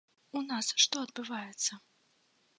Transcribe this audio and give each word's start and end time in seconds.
У 0.39 0.41
нас 0.51 0.69
што 0.85 1.03
адбываецца? 1.09 1.71